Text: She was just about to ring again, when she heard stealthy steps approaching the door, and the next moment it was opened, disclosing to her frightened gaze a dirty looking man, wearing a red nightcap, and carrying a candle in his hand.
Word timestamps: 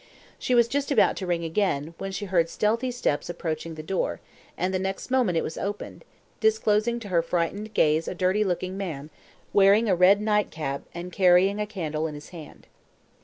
She 0.39 0.55
was 0.55 0.67
just 0.67 0.89
about 0.89 1.15
to 1.17 1.27
ring 1.27 1.43
again, 1.43 1.93
when 1.99 2.11
she 2.11 2.25
heard 2.25 2.49
stealthy 2.49 2.89
steps 2.89 3.29
approaching 3.29 3.75
the 3.75 3.83
door, 3.83 4.19
and 4.57 4.73
the 4.73 4.79
next 4.79 5.11
moment 5.11 5.37
it 5.37 5.43
was 5.43 5.59
opened, 5.59 6.05
disclosing 6.39 6.99
to 7.01 7.09
her 7.09 7.21
frightened 7.21 7.75
gaze 7.75 8.07
a 8.07 8.15
dirty 8.15 8.43
looking 8.43 8.75
man, 8.77 9.11
wearing 9.53 9.87
a 9.87 9.95
red 9.95 10.19
nightcap, 10.19 10.81
and 10.95 11.13
carrying 11.13 11.59
a 11.59 11.67
candle 11.67 12.07
in 12.07 12.15
his 12.15 12.29
hand. 12.29 12.65